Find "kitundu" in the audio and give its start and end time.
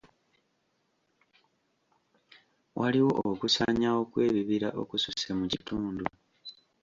5.53-6.05